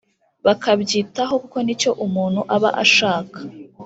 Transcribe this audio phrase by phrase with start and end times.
[0.45, 3.39] bakabyitaho kuko ni cyo umuntu aba ashaka